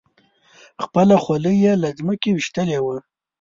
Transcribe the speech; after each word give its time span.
خپله 0.83 1.15
خولۍ 1.23 1.55
یې 1.65 1.73
له 1.81 1.89
ځمکې 1.99 2.29
ویشتلې 2.33 2.79
وه. 2.85 2.97